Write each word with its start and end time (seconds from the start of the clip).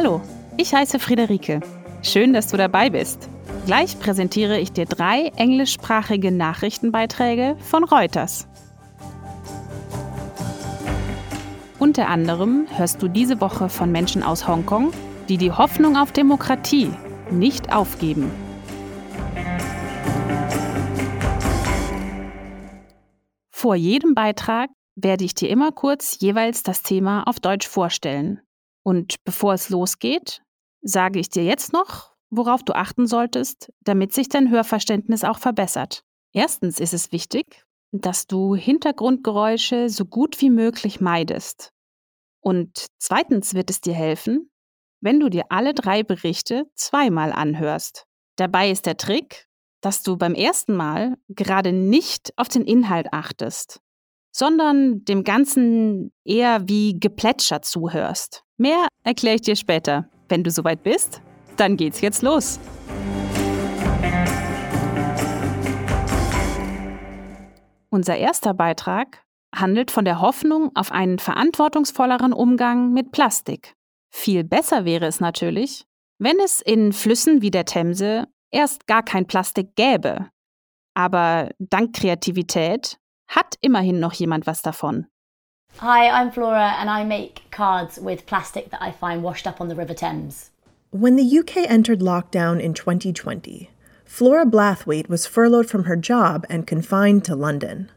Hallo, 0.00 0.20
ich 0.56 0.72
heiße 0.72 1.00
Friederike. 1.00 1.58
Schön, 2.02 2.32
dass 2.32 2.46
du 2.46 2.56
dabei 2.56 2.88
bist. 2.88 3.28
Gleich 3.66 3.98
präsentiere 3.98 4.60
ich 4.60 4.70
dir 4.70 4.84
drei 4.84 5.32
englischsprachige 5.34 6.30
Nachrichtenbeiträge 6.30 7.56
von 7.58 7.82
Reuters. 7.82 8.46
Unter 11.80 12.06
anderem 12.06 12.68
hörst 12.76 13.02
du 13.02 13.08
diese 13.08 13.40
Woche 13.40 13.68
von 13.68 13.90
Menschen 13.90 14.22
aus 14.22 14.46
Hongkong, 14.46 14.92
die 15.28 15.36
die 15.36 15.50
Hoffnung 15.50 15.96
auf 15.96 16.12
Demokratie 16.12 16.92
nicht 17.32 17.72
aufgeben. 17.72 18.30
Vor 23.50 23.74
jedem 23.74 24.14
Beitrag 24.14 24.70
werde 24.94 25.24
ich 25.24 25.34
dir 25.34 25.50
immer 25.50 25.72
kurz 25.72 26.20
jeweils 26.20 26.62
das 26.62 26.84
Thema 26.84 27.24
auf 27.24 27.40
Deutsch 27.40 27.66
vorstellen. 27.66 28.40
Und 28.82 29.22
bevor 29.24 29.54
es 29.54 29.68
losgeht, 29.68 30.42
sage 30.82 31.18
ich 31.18 31.28
dir 31.28 31.44
jetzt 31.44 31.72
noch, 31.72 32.14
worauf 32.30 32.62
du 32.62 32.74
achten 32.74 33.06
solltest, 33.06 33.72
damit 33.80 34.12
sich 34.12 34.28
dein 34.28 34.50
Hörverständnis 34.50 35.24
auch 35.24 35.38
verbessert. 35.38 36.04
Erstens 36.32 36.78
ist 36.80 36.94
es 36.94 37.12
wichtig, 37.12 37.64
dass 37.92 38.26
du 38.26 38.54
Hintergrundgeräusche 38.54 39.88
so 39.88 40.04
gut 40.04 40.40
wie 40.40 40.50
möglich 40.50 41.00
meidest. 41.00 41.72
Und 42.40 42.86
zweitens 42.98 43.54
wird 43.54 43.70
es 43.70 43.80
dir 43.80 43.94
helfen, 43.94 44.50
wenn 45.00 45.20
du 45.20 45.28
dir 45.28 45.46
alle 45.50 45.74
drei 45.74 46.02
Berichte 46.02 46.64
zweimal 46.74 47.32
anhörst. 47.32 48.04
Dabei 48.36 48.70
ist 48.70 48.86
der 48.86 48.96
Trick, 48.96 49.46
dass 49.80 50.02
du 50.02 50.16
beim 50.16 50.34
ersten 50.34 50.74
Mal 50.74 51.16
gerade 51.28 51.72
nicht 51.72 52.32
auf 52.36 52.48
den 52.48 52.64
Inhalt 52.64 53.12
achtest, 53.12 53.80
sondern 54.32 55.04
dem 55.04 55.24
Ganzen 55.24 56.12
eher 56.24 56.68
wie 56.68 56.98
Geplätscher 56.98 57.62
zuhörst. 57.62 58.44
Mehr 58.60 58.88
erkläre 59.04 59.36
ich 59.36 59.42
dir 59.42 59.54
später. 59.54 60.08
Wenn 60.28 60.42
du 60.42 60.50
soweit 60.50 60.82
bist, 60.82 61.22
dann 61.56 61.76
geht's 61.76 62.00
jetzt 62.00 62.22
los. 62.22 62.58
Unser 67.88 68.16
erster 68.16 68.54
Beitrag 68.54 69.24
handelt 69.54 69.92
von 69.92 70.04
der 70.04 70.20
Hoffnung 70.20 70.72
auf 70.74 70.90
einen 70.90 71.20
verantwortungsvolleren 71.20 72.32
Umgang 72.32 72.92
mit 72.92 73.12
Plastik. 73.12 73.74
Viel 74.10 74.42
besser 74.42 74.84
wäre 74.84 75.06
es 75.06 75.20
natürlich, 75.20 75.84
wenn 76.18 76.40
es 76.40 76.60
in 76.60 76.92
Flüssen 76.92 77.42
wie 77.42 77.52
der 77.52 77.64
Themse 77.64 78.26
erst 78.50 78.88
gar 78.88 79.04
kein 79.04 79.26
Plastik 79.28 79.76
gäbe. 79.76 80.30
Aber 80.94 81.50
dank 81.60 81.94
Kreativität 81.94 82.98
hat 83.28 83.54
immerhin 83.60 84.00
noch 84.00 84.14
jemand 84.14 84.48
was 84.48 84.62
davon. 84.62 85.06
Hi, 85.78 86.08
I'm 86.08 86.32
Flora 86.32 86.74
and 86.76 86.90
I 86.90 87.04
make 87.04 87.48
cards 87.52 88.00
with 88.00 88.26
plastic 88.26 88.70
that 88.70 88.82
I 88.82 88.90
find 88.90 89.22
washed 89.22 89.46
up 89.46 89.60
on 89.60 89.68
the 89.68 89.76
River 89.76 89.94
Thames. 89.94 90.50
When 90.90 91.14
the 91.14 91.38
UK 91.38 91.58
entered 91.58 92.00
lockdown 92.00 92.60
in 92.60 92.74
2020, 92.74 93.70
Flora 94.04 94.44
Blathwayt 94.44 95.08
was 95.08 95.28
furloughed 95.28 95.70
from 95.70 95.84
her 95.84 95.94
job 95.94 96.44
and 96.50 96.66
confined 96.66 97.24
to 97.26 97.36
London. 97.36 97.92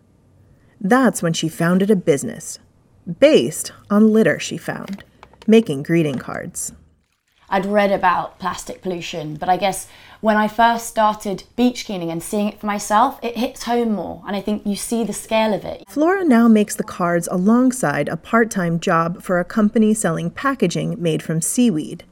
That's 0.80 1.24
when 1.24 1.34
she 1.34 1.50
founded 1.50 1.90
a 1.90 1.96
business 1.96 2.60
based 3.20 3.72
on 3.90 4.14
litter 4.14 4.38
she 4.38 4.58
found, 4.58 5.04
making 5.48 5.82
greeting 5.82 6.20
cards. 6.20 6.74
I'd 7.52 7.66
read 7.66 7.92
about 7.92 8.40
plastic 8.40 8.82
pollution, 8.82 9.36
but 9.36 9.50
I 9.50 9.58
guess 9.58 9.88
when 10.22 10.38
I 10.38 10.48
first 10.48 10.88
started 10.88 11.44
beach 11.58 11.86
cleaning 11.86 12.10
and 12.10 12.24
seeing 12.24 12.48
it 12.48 12.62
for 12.62 12.66
myself, 12.66 13.20
it 13.22 13.36
hits 13.36 13.64
home 13.64 13.92
more, 13.92 14.24
and 14.26 14.38
I 14.38 14.42
think 14.42 14.66
you 14.66 14.78
see 14.78 15.04
the 15.04 15.12
scale 15.12 15.54
of 15.54 15.66
it. 15.66 15.84
Flora 15.90 16.24
now 16.24 16.48
makes 16.48 16.78
the 16.78 16.84
cards 16.84 17.28
alongside 17.30 18.08
a 18.08 18.16
part 18.16 18.50
time 18.50 18.80
job 18.80 19.22
for 19.22 19.38
a 19.38 19.46
company 19.46 19.94
selling 19.94 20.32
packaging 20.32 20.96
made 21.02 21.22
from 21.22 21.42
seaweed. 21.42 22.06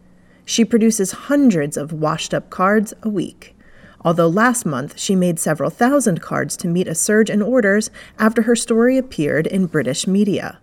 She 0.43 0.65
produces 0.65 1.11
hundreds 1.11 1.77
of 1.77 1.93
washed 1.93 2.33
up 2.33 2.49
cards 2.49 2.93
a 3.01 3.07
week. 3.09 3.55
Although 4.01 4.27
last 4.27 4.65
month 4.65 4.99
she 4.99 5.15
made 5.15 5.39
several 5.39 5.69
thousand 5.69 6.21
cards 6.21 6.57
to 6.57 6.67
meet 6.67 6.87
a 6.87 6.95
surge 6.95 7.29
in 7.29 7.41
orders 7.41 7.91
after 8.17 8.41
her 8.41 8.55
story 8.55 8.97
appeared 8.97 9.47
in 9.47 9.67
British 9.67 10.05
media. 10.05 10.59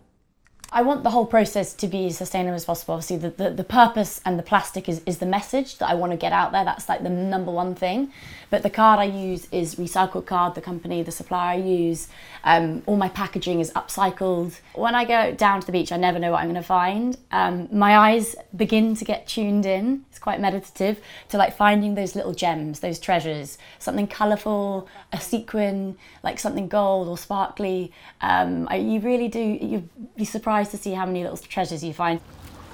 I 0.76 0.82
want 0.82 1.04
the 1.04 1.10
whole 1.10 1.24
process 1.24 1.72
to 1.72 1.88
be 1.88 2.08
as 2.08 2.18
sustainable 2.18 2.54
as 2.54 2.66
possible. 2.66 2.92
Obviously, 2.92 3.16
the, 3.16 3.30
the, 3.30 3.48
the, 3.48 3.64
purpose 3.64 4.20
and 4.26 4.38
the 4.38 4.42
plastic 4.42 4.90
is, 4.90 5.00
is 5.06 5.16
the 5.16 5.24
message 5.24 5.78
that 5.78 5.88
I 5.88 5.94
want 5.94 6.12
to 6.12 6.18
get 6.18 6.34
out 6.34 6.52
there. 6.52 6.66
That's 6.66 6.86
like 6.86 7.02
the 7.02 7.08
number 7.08 7.50
one 7.50 7.74
thing. 7.74 8.12
But 8.50 8.62
the 8.62 8.68
card 8.68 9.00
I 9.00 9.04
use 9.04 9.48
is 9.50 9.76
recycled 9.76 10.26
card, 10.26 10.54
the 10.54 10.60
company, 10.60 11.02
the 11.02 11.10
supplier 11.10 11.52
I 11.52 11.54
use. 11.54 12.08
Um, 12.44 12.82
all 12.84 12.98
my 12.98 13.08
packaging 13.08 13.60
is 13.60 13.70
upcycled. 13.70 14.60
When 14.74 14.94
I 14.94 15.06
go 15.06 15.32
down 15.32 15.60
to 15.60 15.66
the 15.66 15.72
beach, 15.72 15.92
I 15.92 15.96
never 15.96 16.18
know 16.18 16.32
what 16.32 16.40
I'm 16.40 16.48
going 16.48 16.56
to 16.56 16.62
find. 16.62 17.16
Um, 17.32 17.68
my 17.72 17.96
eyes 17.96 18.36
begin 18.54 18.94
to 18.96 19.04
get 19.06 19.26
tuned 19.26 19.64
in. 19.64 20.04
It's 20.10 20.18
quite 20.18 20.40
meditative 20.40 21.00
to 21.30 21.38
like 21.38 21.56
finding 21.56 21.94
those 21.94 22.14
little 22.14 22.34
gems, 22.34 22.80
those 22.80 22.98
treasures, 22.98 23.56
something 23.78 24.08
colourful, 24.08 24.88
a 25.10 25.20
sequin, 25.22 25.96
like 26.22 26.38
something 26.38 26.68
gold 26.68 27.08
or 27.08 27.16
sparkly. 27.16 27.94
Um, 28.20 28.68
I, 28.70 28.76
you 28.76 29.00
really 29.00 29.28
do, 29.28 29.40
you'd 29.40 29.88
be 30.16 30.24
surprised 30.24 30.70
to 30.70 30.76
see 30.76 30.92
how 30.92 31.06
many 31.06 31.22
little 31.22 31.36
treasures 31.36 31.84
you 31.84 31.92
find. 31.92 32.20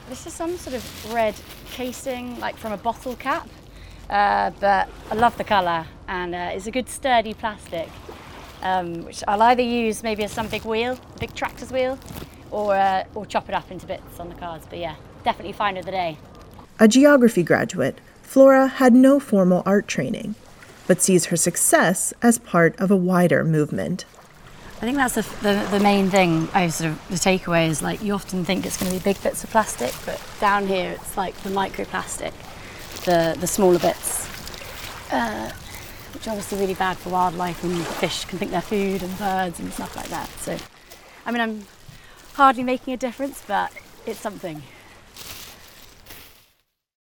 This 0.09 0.27
is 0.27 0.33
some 0.33 0.57
sort 0.57 0.77
of 0.77 1.13
red 1.13 1.35
casing, 1.71 2.39
like 2.41 2.57
from 2.57 2.73
a 2.73 2.77
bottle 2.77 3.17
cap. 3.17 3.49
Uh, 4.09 4.51
but 4.61 4.89
I 5.11 5.15
love 5.15 5.37
the 5.39 5.45
colour 5.45 5.87
and 6.07 6.35
uh, 6.35 6.51
it's 6.53 6.67
a 6.67 6.71
good 6.71 6.89
sturdy 6.89 7.35
plastic, 7.35 7.89
um, 8.63 9.05
which 9.05 9.25
I'll 9.27 9.43
either 9.43 9.63
use 9.63 10.03
maybe 10.03 10.23
as 10.25 10.33
some 10.33 10.49
big 10.49 10.65
wheel, 10.65 10.99
big 11.19 11.35
tractor's 11.35 11.73
wheel, 11.73 11.99
or, 12.51 12.75
uh, 12.75 13.05
or 13.15 13.25
chop 13.25 13.49
it 13.49 13.55
up 13.55 13.71
into 13.71 13.87
bits 13.87 14.21
on 14.21 14.29
the 14.29 14.35
cards. 14.35 14.67
But 14.69 14.81
yeah, 14.81 14.97
definitely 15.25 15.53
find 15.53 15.79
of 15.79 15.87
the 15.87 15.93
day. 15.93 16.19
A 16.79 16.89
geography 16.89 17.43
graduate, 17.43 18.01
Flora 18.23 18.67
had 18.67 18.93
no 18.93 19.19
formal 19.21 19.63
art 19.65 19.89
training, 19.89 20.35
but 20.87 21.01
sees 21.01 21.27
her 21.27 21.37
success 21.37 22.13
as 22.23 22.39
part 22.39 22.79
of 22.79 22.91
a 22.91 22.97
wider 22.97 23.45
movement. 23.45 24.05
I 24.83 24.85
think 24.85 24.97
that's 24.97 25.15
the, 25.15 25.23
the, 25.43 25.69
the, 25.71 25.81
main 25.81 26.11
thing. 26.11 26.49
I 26.53 26.67
sort 26.69 26.91
of 26.91 27.09
the 27.09 27.15
takeaway 27.15 27.69
is 27.69 27.83
like 27.83 28.03
you 28.03 28.15
often 28.15 28.45
think 28.45 28.67
it's 28.67 28.77
going 28.77 28.91
to 28.91 28.99
be 28.99 29.03
big 29.03 29.23
bits 29.23 29.45
of 29.45 29.51
plastic, 29.51 29.95
but 30.05 30.21
down 30.41 30.67
here 30.67 30.91
it's 30.91 31.17
like 31.17 31.37
the 31.45 31.51
microplastic 31.51 32.33
the, 33.05 33.37
the 33.41 33.47
smaller 33.47 33.79
bits, 33.79 34.27
uh, 35.13 35.51
which 36.15 36.27
are 36.27 36.31
obviously 36.31 36.59
really 36.59 36.75
bad 36.75 36.97
for 36.97 37.11
wildlife 37.11 37.63
and 37.65 37.77
fish 38.01 38.25
can 38.25 38.39
think 38.39 38.51
they're 38.51 38.61
food 38.61 39.03
and 39.03 39.19
birds 39.19 39.61
and 39.61 39.73
stuff 39.73 39.97
like 39.97 40.09
that. 40.09 40.29
So, 40.41 40.57
I 41.27 41.33
mean, 41.33 41.41
I'm 41.41 41.67
hardly 42.35 42.63
making 42.63 42.95
a 42.95 42.97
difference, 42.97 43.43
but 43.47 43.73
it's 44.07 44.21
something. 44.21 44.63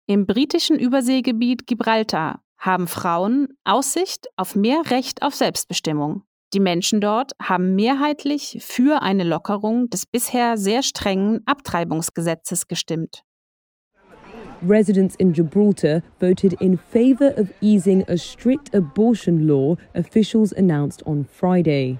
Im 0.06 0.26
britischen 0.26 0.76
Überseegebiet 0.78 1.66
Gibraltar 1.66 2.40
haben 2.58 2.88
Frauen 2.88 3.48
Aussicht 3.64 4.26
auf 4.36 4.56
mehr 4.56 4.82
Recht 4.90 5.22
auf 5.22 5.34
Selbstbestimmung. 5.34 6.24
Die 6.52 6.60
Menschen 6.60 7.00
dort 7.00 7.32
haben 7.40 7.76
mehrheitlich 7.76 8.58
für 8.60 9.02
eine 9.02 9.24
Lockerung 9.24 9.88
des 9.88 10.04
bisher 10.04 10.56
sehr 10.56 10.82
strengen 10.82 11.40
Abtreibungsgesetzes 11.46 12.66
gestimmt. 12.66 13.22
residents 14.62 15.14
in 15.16 15.32
Gibraltar 15.32 16.02
voted 16.18 16.52
in 16.60 16.76
favour 16.76 17.32
of 17.36 17.52
easing 17.60 18.04
a 18.08 18.16
strict 18.16 18.74
abortion 18.74 19.46
law 19.46 19.76
officials 19.94 20.52
announced 20.52 21.02
on 21.06 21.24
Friday. 21.24 21.98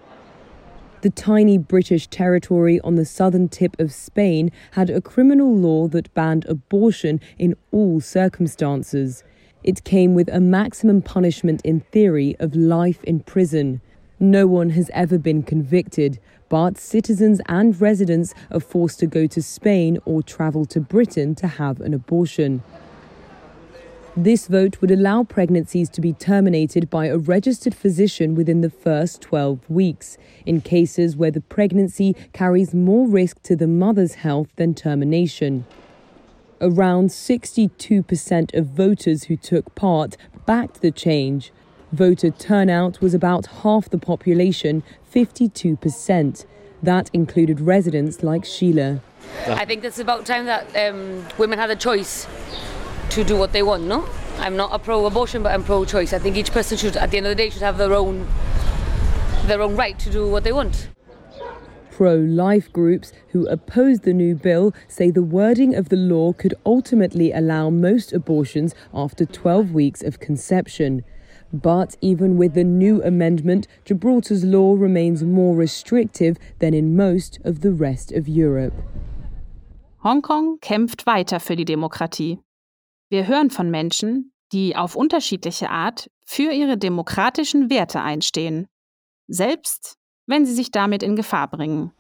The 1.02 1.10
tiny 1.10 1.56
British 1.56 2.06
territory 2.08 2.78
on 2.82 2.96
the 2.96 3.06
southern 3.06 3.48
tip 3.48 3.78
of 3.80 3.92
Spain 3.92 4.50
had 4.72 4.90
a 4.90 5.00
criminal 5.00 5.56
law 5.56 5.88
that 5.88 6.12
banned 6.12 6.44
abortion 6.44 7.20
in 7.38 7.54
all 7.72 8.00
circumstances. 8.00 9.24
It 9.64 9.84
came 9.84 10.14
with 10.14 10.28
a 10.28 10.40
maximum 10.40 11.00
punishment 11.00 11.62
in 11.64 11.80
theory 11.80 12.36
of 12.38 12.54
life 12.54 13.03
in 13.04 13.20
prison. 13.20 13.80
No 14.22 14.46
one 14.46 14.70
has 14.70 14.90
ever 14.92 15.16
been 15.16 15.42
convicted, 15.42 16.20
but 16.50 16.76
citizens 16.76 17.40
and 17.46 17.80
residents 17.80 18.34
are 18.50 18.60
forced 18.60 19.00
to 19.00 19.06
go 19.06 19.26
to 19.26 19.42
Spain 19.42 19.98
or 20.04 20.22
travel 20.22 20.66
to 20.66 20.78
Britain 20.78 21.34
to 21.36 21.46
have 21.46 21.80
an 21.80 21.94
abortion. 21.94 22.62
This 24.14 24.46
vote 24.46 24.82
would 24.82 24.90
allow 24.90 25.24
pregnancies 25.24 25.88
to 25.90 26.02
be 26.02 26.12
terminated 26.12 26.90
by 26.90 27.06
a 27.06 27.16
registered 27.16 27.74
physician 27.74 28.34
within 28.34 28.60
the 28.60 28.68
first 28.68 29.22
12 29.22 29.70
weeks, 29.70 30.18
in 30.44 30.60
cases 30.60 31.16
where 31.16 31.30
the 31.30 31.40
pregnancy 31.40 32.14
carries 32.34 32.74
more 32.74 33.08
risk 33.08 33.42
to 33.44 33.56
the 33.56 33.68
mother's 33.68 34.16
health 34.16 34.48
than 34.56 34.74
termination. 34.74 35.64
Around 36.60 37.08
62% 37.08 38.52
of 38.52 38.66
voters 38.66 39.24
who 39.24 39.36
took 39.36 39.74
part 39.74 40.18
backed 40.44 40.82
the 40.82 40.90
change, 40.90 41.52
Voter 41.92 42.31
turnout 42.31 43.01
was 43.01 43.15
about 43.15 43.47
half 43.47 43.91
the 43.91 43.98
population, 43.98 44.84
52%. 45.13 46.47
That 46.83 47.10
included 47.13 47.60
residents 47.60 48.22
like 48.22 48.45
Sheila. 48.45 49.01
I 49.47 49.65
think 49.65 49.83
it's 49.84 49.98
about 49.98 50.25
time 50.25 50.47
that 50.47 50.65
um, 50.77 51.27
women 51.37 51.59
had 51.59 51.71
a 51.71 51.77
choice 51.77 52.28
to 53.10 53.25
do 53.25 53.37
what 53.37 53.53
they 53.53 53.63
want, 53.63 53.83
no? 53.83 54.09
I'm 54.39 54.57
not 54.57 54.71
a 54.72 54.78
pro-abortion, 54.78 55.42
but 55.42 55.53
I'm 55.53 55.65
pro-choice. 55.65 56.13
I 56.13 56.21
think 56.21 56.37
each 56.37 56.53
person 56.53 56.78
should, 56.78 56.97
at 56.97 57.10
the 57.10 57.16
end 57.16 57.27
of 57.27 57.31
the 57.31 57.34
day, 57.34 57.51
should 57.51 57.63
have 57.63 57.77
their 57.77 57.92
own, 57.92 58.27
their 59.47 59.60
own 59.60 59.77
right 59.77 59.98
to 59.98 60.10
do 60.10 60.28
what 60.28 60.45
they 60.45 60.53
want. 60.53 60.89
Pro 61.91 62.15
life 62.15 62.72
groups 62.72 63.13
who 63.31 63.47
oppose 63.48 64.01
the 64.01 64.15
new 64.15 64.34
bill 64.37 64.72
say 64.89 65.10
the 65.10 65.22
wording 65.22 65.75
of 65.75 65.89
the 65.89 65.97
law 65.97 66.33
could 66.33 66.54
ultimately 66.65 67.33
allow 67.33 67.69
most 67.69 68.13
abortions 68.13 68.75
after 68.95 69.27
12 69.27 69.72
weeks 69.72 70.03
of 70.03 70.21
conception. 70.21 71.04
But 71.52 71.97
even 72.00 72.38
with 72.38 72.54
the 72.54 72.64
new 72.64 73.02
amendment, 73.02 73.66
Gibraltar's 73.84 74.44
law 74.44 74.76
remains 74.76 75.22
more 75.22 75.56
restrictive 75.56 76.36
than 76.60 76.74
in 76.74 76.94
most 76.94 77.41
of 77.44 77.60
the 77.62 77.72
rest 77.72 78.12
of 78.12 78.28
Europe. 78.28 78.74
Hongkong 80.02 80.60
kämpft 80.60 81.06
weiter 81.06 81.41
für 81.41 81.56
die 81.56 81.64
Demokratie. 81.64 82.38
Wir 83.10 83.26
hören 83.26 83.50
von 83.50 83.70
Menschen, 83.70 84.32
die 84.52 84.76
auf 84.76 84.97
unterschiedliche 84.97 85.70
Art 85.70 86.08
für 86.24 86.52
ihre 86.52 86.78
demokratischen 86.78 87.68
Werte 87.70 88.00
einstehen, 88.00 88.68
selbst 89.26 89.96
wenn 90.26 90.46
sie 90.46 90.54
sich 90.54 90.70
damit 90.70 91.03
in 91.03 91.16
Gefahr 91.16 91.50
bringen. 91.50 91.92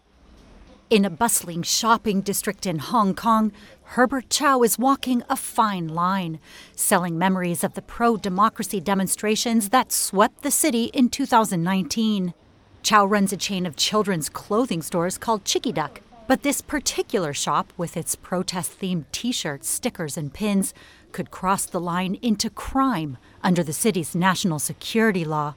In 0.90 1.04
a 1.04 1.10
bustling 1.10 1.62
shopping 1.62 2.20
district 2.20 2.66
in 2.66 2.80
Hong 2.80 3.14
Kong, 3.14 3.52
Herbert 3.94 4.28
Chow 4.28 4.64
is 4.64 4.76
walking 4.76 5.22
a 5.28 5.36
fine 5.36 5.86
line, 5.86 6.40
selling 6.74 7.16
memories 7.16 7.62
of 7.62 7.74
the 7.74 7.82
pro 7.82 8.16
democracy 8.16 8.80
demonstrations 8.80 9.68
that 9.68 9.92
swept 9.92 10.42
the 10.42 10.50
city 10.50 10.86
in 10.86 11.08
2019. 11.08 12.34
Chow 12.82 13.06
runs 13.06 13.32
a 13.32 13.36
chain 13.36 13.66
of 13.66 13.76
children's 13.76 14.28
clothing 14.28 14.82
stores 14.82 15.16
called 15.16 15.44
Chickeeduck, 15.44 15.98
but 16.26 16.42
this 16.42 16.60
particular 16.60 17.32
shop, 17.32 17.72
with 17.76 17.96
its 17.96 18.16
protest 18.16 18.80
themed 18.80 19.04
t 19.12 19.30
shirts, 19.30 19.68
stickers, 19.68 20.16
and 20.16 20.34
pins, 20.34 20.74
could 21.12 21.30
cross 21.30 21.66
the 21.66 21.80
line 21.80 22.16
into 22.20 22.50
crime 22.50 23.16
under 23.44 23.62
the 23.62 23.72
city's 23.72 24.16
national 24.16 24.58
security 24.58 25.24
law. 25.24 25.54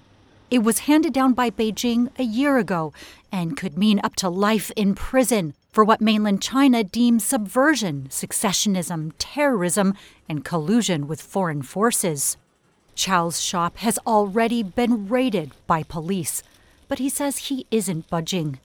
It 0.54 0.62
was 0.62 0.86
handed 0.86 1.14
down 1.14 1.34
by 1.34 1.50
Beijing 1.50 2.10
a 2.20 2.24
year 2.24 2.60
ago 2.60 2.94
and 3.32 3.58
could 3.58 3.76
mean 3.76 4.00
up 4.04 4.16
to 4.18 4.30
life 4.30 4.70
in 4.76 4.94
prison 4.94 5.56
for 5.72 5.84
what 5.84 6.00
mainland 6.00 6.44
China 6.44 6.84
deems 6.84 7.26
subversion, 7.26 8.06
secessionism, 8.12 9.14
terrorism, 9.18 9.96
and 10.30 10.46
collusion 10.46 11.08
with 11.08 11.24
foreign 11.24 11.64
forces. 11.64 12.38
Chow's 12.94 13.42
shop 13.42 13.78
has 13.78 13.98
already 14.06 14.62
been 14.62 15.10
raided 15.10 15.54
by 15.66 15.82
police, 15.82 16.44
but 16.88 17.00
he 17.00 17.10
says 17.10 17.50
he 17.50 17.66
isn't 17.72 18.08
budging. 18.12 18.60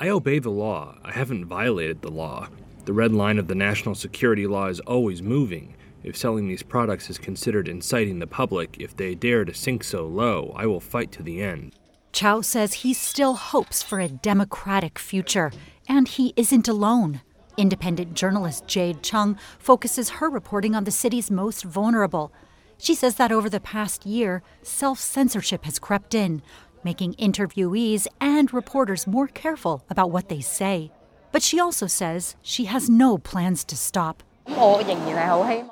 I 0.00 0.08
obey 0.08 0.40
the 0.40 0.50
law. 0.50 0.96
I 1.04 1.12
haven't 1.12 1.44
violated 1.44 2.02
the 2.02 2.10
law. 2.10 2.48
The 2.84 2.92
red 2.92 3.12
line 3.12 3.38
of 3.38 3.46
the 3.46 3.54
national 3.54 3.94
security 3.94 4.48
law 4.48 4.66
is 4.66 4.80
always 4.80 5.22
moving. 5.22 5.76
If 6.02 6.16
selling 6.16 6.48
these 6.48 6.62
products 6.62 7.10
is 7.10 7.18
considered 7.18 7.68
inciting 7.68 8.18
the 8.18 8.26
public, 8.26 8.76
if 8.78 8.96
they 8.96 9.14
dare 9.14 9.44
to 9.44 9.52
sink 9.52 9.84
so 9.84 10.06
low, 10.06 10.54
I 10.56 10.66
will 10.66 10.80
fight 10.80 11.12
to 11.12 11.22
the 11.22 11.42
end. 11.42 11.74
Chow 12.12 12.40
says 12.40 12.72
he 12.72 12.92
still 12.94 13.34
hopes 13.34 13.82
for 13.82 14.00
a 14.00 14.08
democratic 14.08 14.98
future, 14.98 15.52
and 15.88 16.08
he 16.08 16.32
isn't 16.36 16.66
alone. 16.68 17.20
Independent 17.56 18.14
journalist 18.14 18.66
Jade 18.66 19.02
Chung 19.02 19.36
focuses 19.58 20.10
her 20.10 20.30
reporting 20.30 20.74
on 20.74 20.84
the 20.84 20.90
city's 20.90 21.30
most 21.30 21.64
vulnerable. 21.64 22.32
She 22.78 22.94
says 22.94 23.16
that 23.16 23.30
over 23.30 23.50
the 23.50 23.60
past 23.60 24.06
year, 24.06 24.42
self 24.62 24.98
censorship 24.98 25.64
has 25.64 25.78
crept 25.78 26.14
in, 26.14 26.42
making 26.82 27.14
interviewees 27.14 28.06
and 28.20 28.52
reporters 28.54 29.06
more 29.06 29.28
careful 29.28 29.84
about 29.90 30.10
what 30.10 30.30
they 30.30 30.40
say. 30.40 30.90
But 31.30 31.42
she 31.42 31.60
also 31.60 31.86
says 31.86 32.36
she 32.42 32.64
has 32.64 32.88
no 32.88 33.18
plans 33.18 33.64
to 33.64 33.76
stop. 33.76 34.22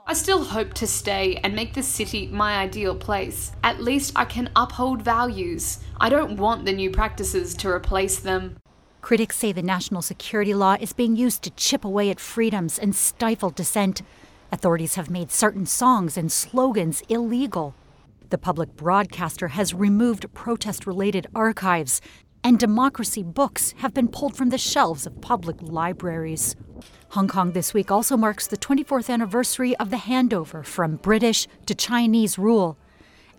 I 0.07 0.15
still 0.15 0.45
hope 0.45 0.75
to 0.75 0.87
stay 0.87 1.37
and 1.37 1.55
make 1.55 1.75
the 1.75 1.83
city 1.83 2.27
my 2.29 2.57
ideal 2.57 2.95
place. 2.95 3.53
At 3.63 3.83
least 3.83 4.13
I 4.17 4.25
can 4.25 4.51
uphold 4.57 5.03
values. 5.03 5.79
I 6.01 6.09
don't 6.09 6.37
want 6.37 6.65
the 6.65 6.73
new 6.73 6.91
practices 6.91 7.55
to 7.57 7.69
replace 7.69 8.19
them. 8.19 8.57
Critics 9.01 9.37
say 9.37 9.53
the 9.53 9.63
national 9.63 10.03
security 10.03 10.55
law 10.55 10.77
is 10.81 10.93
being 10.93 11.17
used 11.17 11.43
to 11.43 11.51
chip 11.51 11.85
away 11.85 12.11
at 12.11 12.21
freedoms 12.21 12.79
and 12.79 12.95
stifle 12.95 13.51
dissent. 13.51 14.03
Authorities 14.51 14.95
have 14.97 15.11
made 15.11 15.31
certain 15.31 15.67
songs 15.67 16.17
and 16.17 16.33
slogans 16.33 17.03
illegal. 17.09 17.75
The 18.31 18.39
public 18.39 18.77
broadcaster 18.77 19.49
has 19.49 19.73
removed 19.73 20.33
protest 20.35 20.87
related 20.87 21.27
archives, 21.35 22.01
and 22.45 22.59
democracy 22.59 23.23
books 23.23 23.75
have 23.79 23.95
been 23.95 24.09
pulled 24.09 24.37
from 24.37 24.51
the 24.51 24.59
shelves 24.59 25.07
of 25.07 25.21
public 25.21 25.57
libraries. 25.61 26.57
Hong 27.11 27.27
Kong 27.27 27.53
this 27.53 27.73
week 27.73 27.91
also 27.91 28.17
marks 28.17 28.47
the 28.49 28.57
24th 28.57 29.09
anniversary 29.09 29.75
of 29.79 29.91
the 29.91 29.97
handover 29.97 30.65
from 30.65 30.97
British 30.97 31.47
to 31.67 31.75
Chinese 31.75 32.39
rule. 32.39 32.77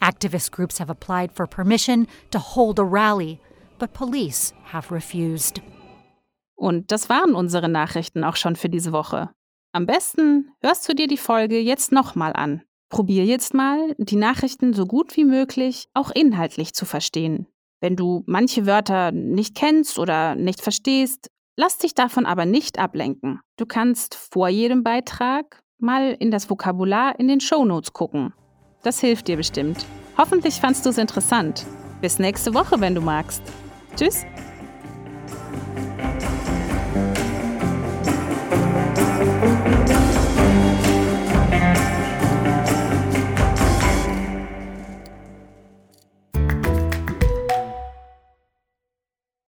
Activist 0.02 0.52
groups 0.52 0.80
have 0.80 0.90
applied 0.90 1.32
for 1.32 1.46
permission 1.46 2.08
to 2.32 2.40
hold 2.40 2.80
a 2.80 2.84
rally, 2.84 3.40
but 3.78 3.94
police 3.94 4.54
have 4.72 4.92
refused. 4.92 5.62
Und 6.56 6.92
das 6.92 7.10
waren 7.10 7.36
unsere 7.36 7.70
Nachrichten 7.70 8.24
auch 8.24 8.36
schon 8.36 8.56
für 8.56 8.70
diese 8.70 8.92
Woche. 8.92 9.30
Am 9.72 9.86
besten 9.86 10.52
hörst 10.62 10.90
du 10.90 10.96
dir 10.96 11.08
die 11.08 11.18
Folge 11.18 11.60
jetzt 11.60 11.92
nochmal 11.92 12.34
an. 12.34 12.64
Probier 12.90 13.24
jetzt 13.26 13.54
mal, 13.54 13.94
die 14.00 14.16
Nachrichten 14.16 14.74
so 14.74 14.88
gut 14.88 15.16
wie 15.16 15.26
möglich 15.26 15.88
auch 15.94 16.10
inhaltlich 16.10 16.74
zu 16.74 16.86
verstehen. 16.86 17.46
Wenn 17.82 17.96
du 17.96 18.24
manche 18.26 18.66
Wörter 18.66 19.12
nicht 19.12 19.56
kennst 19.56 20.00
oder 20.00 20.34
nicht 20.34 20.60
verstehst, 20.60 21.30
Lass 21.62 21.78
dich 21.78 21.94
davon 21.94 22.26
aber 22.26 22.46
nicht 22.46 22.80
ablenken. 22.80 23.42
Du 23.58 23.66
kannst 23.66 24.16
vor 24.16 24.48
jedem 24.48 24.82
Beitrag 24.82 25.62
mal 25.78 26.16
in 26.18 26.32
das 26.32 26.50
Vokabular 26.50 27.20
in 27.20 27.28
den 27.28 27.42
Shownotes 27.42 27.92
gucken. 27.92 28.34
Das 28.82 29.02
hilft 29.02 29.28
dir 29.28 29.36
bestimmt. 29.36 29.86
Hoffentlich 30.18 30.62
fandst 30.62 30.86
du 30.86 30.90
es 30.92 30.98
interessant. 30.98 31.66
Bis 32.00 32.18
nächste 32.18 32.54
Woche, 32.54 32.80
wenn 32.80 32.96
du 32.96 33.02
magst. 33.02 33.44
Tschüss. 33.98 34.24